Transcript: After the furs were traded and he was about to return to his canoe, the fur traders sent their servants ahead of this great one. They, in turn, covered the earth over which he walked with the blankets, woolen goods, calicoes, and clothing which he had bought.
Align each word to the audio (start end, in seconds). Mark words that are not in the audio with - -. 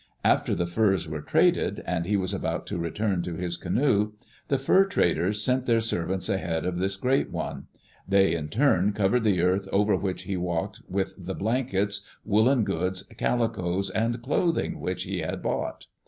After 0.23 0.55
the 0.55 0.65
furs 0.65 1.07
were 1.07 1.21
traded 1.21 1.83
and 1.85 2.07
he 2.07 2.17
was 2.17 2.33
about 2.33 2.65
to 2.65 2.79
return 2.79 3.21
to 3.21 3.35
his 3.35 3.55
canoe, 3.55 4.13
the 4.47 4.57
fur 4.57 4.85
traders 4.85 5.43
sent 5.43 5.67
their 5.67 5.79
servants 5.79 6.27
ahead 6.27 6.65
of 6.65 6.79
this 6.79 6.95
great 6.95 7.29
one. 7.29 7.67
They, 8.07 8.33
in 8.35 8.49
turn, 8.49 8.93
covered 8.93 9.23
the 9.23 9.43
earth 9.43 9.67
over 9.71 9.95
which 9.95 10.23
he 10.23 10.37
walked 10.37 10.81
with 10.89 11.13
the 11.23 11.35
blankets, 11.35 12.03
woolen 12.25 12.63
goods, 12.63 13.03
calicoes, 13.15 13.91
and 13.91 14.23
clothing 14.23 14.79
which 14.79 15.03
he 15.03 15.19
had 15.19 15.43
bought. 15.43 15.85